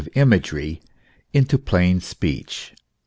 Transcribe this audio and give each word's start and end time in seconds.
of 0.01 0.09
imagery 0.15 0.81
into 1.31 1.59
plain 1.59 1.99
speech. 2.01 2.73